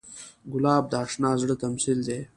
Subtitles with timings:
[0.53, 2.21] ګلاب د اشنا زړه تمثیل دی.